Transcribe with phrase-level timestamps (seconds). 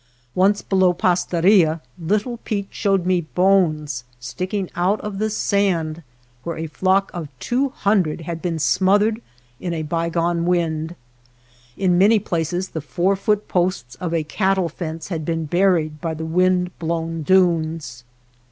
[0.33, 6.01] Once below Pastaria Little Pete showed me bones sticking out of the sand
[6.41, 9.21] where a flock of two hundred had been smothered
[9.59, 10.95] in a bygone wind.
[11.77, 16.15] In many places the four foot posts of a cattle fence had been buried by
[16.15, 18.03] the wind blown dunes.